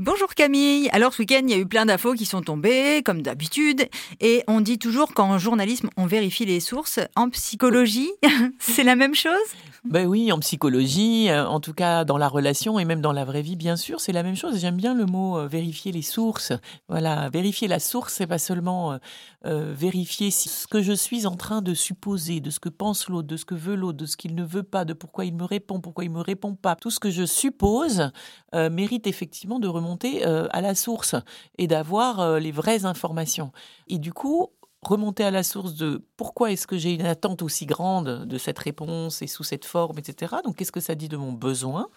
Bonjour 0.00 0.34
Camille. 0.34 0.88
Alors 0.90 1.14
ce 1.14 1.22
week-end, 1.22 1.42
il 1.44 1.50
y 1.50 1.54
a 1.54 1.56
eu 1.56 1.66
plein 1.66 1.86
d'infos 1.86 2.14
qui 2.14 2.26
sont 2.26 2.42
tombées, 2.42 3.02
comme 3.04 3.22
d'habitude. 3.22 3.88
Et 4.18 4.42
on 4.48 4.60
dit 4.60 4.76
toujours 4.76 5.14
qu'en 5.14 5.38
journalisme, 5.38 5.88
on 5.96 6.06
vérifie 6.06 6.44
les 6.44 6.58
sources. 6.58 6.98
En 7.14 7.30
psychologie, 7.30 8.10
c'est 8.58 8.82
la 8.82 8.96
même 8.96 9.14
chose? 9.14 9.38
Ben 9.84 10.06
oui, 10.06 10.32
en 10.32 10.38
psychologie, 10.38 11.28
euh, 11.28 11.46
en 11.46 11.60
tout 11.60 11.74
cas 11.74 12.06
dans 12.06 12.16
la 12.16 12.26
relation 12.26 12.78
et 12.78 12.86
même 12.86 13.02
dans 13.02 13.12
la 13.12 13.26
vraie 13.26 13.42
vie, 13.42 13.54
bien 13.54 13.76
sûr, 13.76 14.00
c'est 14.00 14.12
la 14.12 14.22
même 14.22 14.34
chose. 14.34 14.58
J'aime 14.58 14.76
bien 14.76 14.94
le 14.94 15.04
mot 15.04 15.36
euh, 15.36 15.46
vérifier 15.46 15.92
les 15.92 16.00
sources. 16.00 16.54
Voilà, 16.88 17.28
vérifier 17.28 17.68
la 17.68 17.78
source, 17.78 18.14
c'est 18.14 18.26
pas 18.26 18.38
seulement 18.38 18.98
euh, 19.44 19.74
vérifier 19.76 20.30
ce 20.30 20.66
que 20.66 20.80
je 20.80 20.94
suis 20.94 21.26
en 21.26 21.36
train 21.36 21.60
de 21.60 21.74
supposer, 21.74 22.40
de 22.40 22.48
ce 22.48 22.60
que 22.60 22.70
pense 22.70 23.10
l'autre, 23.10 23.28
de 23.28 23.36
ce 23.36 23.44
que 23.44 23.54
veut 23.54 23.74
l'autre, 23.74 23.98
de 23.98 24.06
ce 24.06 24.16
qu'il 24.16 24.34
ne 24.34 24.42
veut 24.42 24.62
pas, 24.62 24.86
de 24.86 24.94
pourquoi 24.94 25.26
il 25.26 25.34
me 25.34 25.44
répond, 25.44 25.80
pourquoi 25.80 26.04
il 26.04 26.10
me 26.10 26.22
répond 26.22 26.54
pas. 26.54 26.76
Tout 26.76 26.90
ce 26.90 26.98
que 26.98 27.10
je 27.10 27.26
suppose 27.26 28.10
mérite 28.54 29.06
effectivement 29.06 29.58
de 29.58 29.68
remonter 29.68 30.24
à 30.24 30.60
la 30.60 30.74
source 30.74 31.14
et 31.58 31.66
d'avoir 31.66 32.38
les 32.38 32.52
vraies 32.52 32.84
informations. 32.84 33.52
Et 33.88 33.98
du 33.98 34.12
coup, 34.12 34.50
remonter 34.88 35.24
à 35.24 35.30
la 35.30 35.42
source 35.42 35.74
de 35.74 36.04
pourquoi 36.16 36.52
est-ce 36.52 36.66
que 36.66 36.76
j'ai 36.76 36.92
une 36.92 37.06
attente 37.06 37.42
aussi 37.42 37.66
grande 37.66 38.26
de 38.26 38.38
cette 38.38 38.58
réponse 38.58 39.22
et 39.22 39.26
sous 39.26 39.44
cette 39.44 39.64
forme, 39.64 39.98
etc. 39.98 40.36
Donc, 40.44 40.56
qu'est-ce 40.56 40.72
que 40.72 40.80
ça 40.80 40.94
dit 40.94 41.08
de 41.08 41.16
mon 41.16 41.32
besoin? 41.32 41.88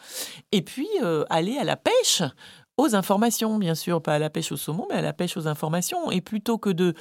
Et 0.52 0.62
puis, 0.62 0.88
euh, 1.04 1.26
aller 1.30 1.58
à 1.58 1.64
la 1.64 1.78
pêche 1.78 2.24
aux 2.78 2.96
informations, 2.96 3.58
bien 3.58 3.76
sûr, 3.76 4.02
pas 4.02 4.16
à 4.16 4.20
la 4.20 4.30
pêche 4.30 4.52
au 4.52 4.58
saumon, 4.58 4.86
mais 4.90 4.96
à 4.96 5.02
la 5.02 5.14
pêche 5.14 5.38
aux 5.38 5.48
informations. 5.48 6.12
Et 6.12 6.22
plutôt 6.22 6.58
que 6.58 6.70
de 6.70 6.94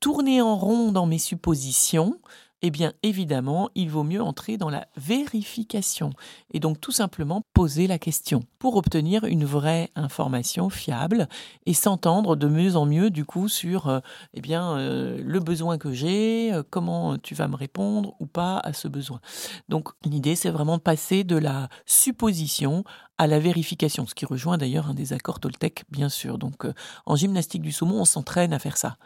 tourner 0.00 0.40
en 0.40 0.56
rond 0.56 0.92
dans 0.92 1.06
mes 1.06 1.18
suppositions, 1.18 2.20
eh 2.66 2.70
bien 2.70 2.92
évidemment, 3.04 3.70
il 3.76 3.90
vaut 3.90 4.02
mieux 4.02 4.20
entrer 4.20 4.56
dans 4.56 4.70
la 4.70 4.88
vérification 4.96 6.10
et 6.52 6.58
donc 6.58 6.80
tout 6.80 6.90
simplement 6.90 7.42
poser 7.54 7.86
la 7.86 7.96
question 7.96 8.42
pour 8.58 8.74
obtenir 8.74 9.22
une 9.24 9.44
vraie 9.44 9.90
information 9.94 10.68
fiable 10.68 11.28
et 11.64 11.74
s'entendre 11.74 12.34
de 12.34 12.48
mieux 12.48 12.74
en 12.74 12.84
mieux 12.84 13.10
du 13.10 13.24
coup 13.24 13.48
sur 13.48 13.86
euh, 13.86 14.00
eh 14.34 14.40
bien 14.40 14.76
euh, 14.76 15.22
le 15.22 15.38
besoin 15.38 15.78
que 15.78 15.92
j'ai, 15.92 16.52
euh, 16.52 16.64
comment 16.68 17.18
tu 17.18 17.36
vas 17.36 17.46
me 17.46 17.54
répondre 17.54 18.16
ou 18.18 18.26
pas 18.26 18.58
à 18.58 18.72
ce 18.72 18.88
besoin. 18.88 19.20
Donc 19.68 19.90
l'idée 20.04 20.34
c'est 20.34 20.50
vraiment 20.50 20.76
de 20.76 20.82
passer 20.82 21.22
de 21.22 21.36
la 21.36 21.68
supposition 21.84 22.82
à 23.16 23.28
la 23.28 23.38
vérification, 23.38 24.06
ce 24.06 24.14
qui 24.16 24.26
rejoint 24.26 24.58
d'ailleurs 24.58 24.88
un 24.88 24.94
des 24.94 25.12
accords 25.12 25.38
Toltec 25.38 25.84
bien 25.88 26.08
sûr. 26.08 26.36
Donc 26.36 26.66
en 27.06 27.14
gymnastique 27.14 27.62
du 27.62 27.70
saumon, 27.70 28.00
on 28.00 28.04
s'entraîne 28.04 28.52
à 28.52 28.58
faire 28.58 28.76
ça 28.76 28.96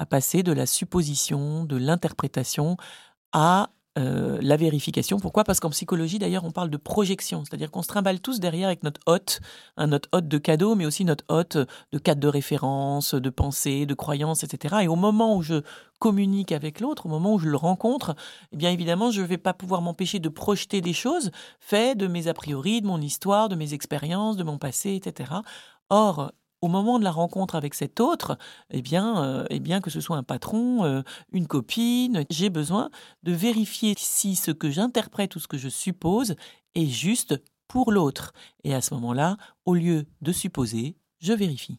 à 0.00 0.06
passer 0.06 0.42
de 0.42 0.52
la 0.52 0.64
supposition, 0.64 1.64
de 1.64 1.76
l'interprétation 1.76 2.78
à 3.32 3.70
euh, 3.98 4.38
la 4.40 4.56
vérification. 4.56 5.18
Pourquoi? 5.18 5.42
Parce 5.42 5.58
qu'en 5.58 5.70
psychologie, 5.70 6.20
d'ailleurs, 6.20 6.44
on 6.44 6.52
parle 6.52 6.70
de 6.70 6.76
projection, 6.76 7.44
c'est-à-dire 7.44 7.72
qu'on 7.72 7.82
se 7.82 7.88
trimballe 7.88 8.20
tous 8.20 8.38
derrière 8.38 8.68
avec 8.68 8.84
notre 8.84 9.00
hôte, 9.06 9.40
un 9.76 9.88
notre 9.88 10.08
hôte 10.12 10.28
de 10.28 10.38
cadeau, 10.38 10.76
mais 10.76 10.86
aussi 10.86 11.04
notre 11.04 11.24
hôte 11.28 11.56
de 11.56 11.98
cadre 11.98 12.20
de 12.20 12.28
référence, 12.28 13.14
de 13.14 13.30
pensée, 13.30 13.86
de 13.86 13.94
croyance, 13.94 14.44
etc. 14.44 14.76
Et 14.82 14.88
au 14.88 14.94
moment 14.94 15.36
où 15.36 15.42
je 15.42 15.62
communique 15.98 16.52
avec 16.52 16.78
l'autre, 16.78 17.06
au 17.06 17.08
moment 17.08 17.34
où 17.34 17.40
je 17.40 17.48
le 17.48 17.56
rencontre, 17.56 18.14
eh 18.52 18.56
bien 18.56 18.70
évidemment, 18.70 19.10
je 19.10 19.22
ne 19.22 19.26
vais 19.26 19.38
pas 19.38 19.54
pouvoir 19.54 19.82
m'empêcher 19.82 20.20
de 20.20 20.28
projeter 20.28 20.80
des 20.80 20.92
choses 20.92 21.32
faites 21.58 21.98
de 21.98 22.06
mes 22.06 22.28
a 22.28 22.32
priori, 22.32 22.82
de 22.82 22.86
mon 22.86 23.00
histoire, 23.00 23.48
de 23.48 23.56
mes 23.56 23.74
expériences, 23.74 24.36
de 24.36 24.44
mon 24.44 24.56
passé, 24.56 24.94
etc. 24.94 25.32
Or, 25.90 26.30
au 26.62 26.68
moment 26.68 26.98
de 26.98 27.04
la 27.04 27.10
rencontre 27.10 27.54
avec 27.54 27.74
cet 27.74 28.00
autre, 28.00 28.38
eh 28.70 28.82
bien, 28.82 29.22
euh, 29.24 29.44
eh 29.50 29.60
bien 29.60 29.80
que 29.80 29.90
ce 29.90 30.00
soit 30.00 30.16
un 30.16 30.22
patron, 30.22 30.84
euh, 30.84 31.02
une 31.32 31.46
copine, 31.46 32.24
j'ai 32.30 32.50
besoin 32.50 32.90
de 33.22 33.32
vérifier 33.32 33.94
si 33.96 34.36
ce 34.36 34.50
que 34.50 34.70
j'interprète 34.70 35.36
ou 35.36 35.40
ce 35.40 35.48
que 35.48 35.58
je 35.58 35.68
suppose 35.68 36.34
est 36.74 36.86
juste 36.86 37.40
pour 37.68 37.92
l'autre. 37.92 38.32
Et 38.64 38.74
à 38.74 38.80
ce 38.80 38.94
moment-là, 38.94 39.36
au 39.64 39.74
lieu 39.74 40.06
de 40.20 40.32
supposer, 40.32 40.96
je 41.18 41.32
vérifie. 41.32 41.78